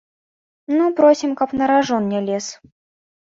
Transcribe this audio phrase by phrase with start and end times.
[0.77, 2.45] Ну просім, каб на ражон не лез.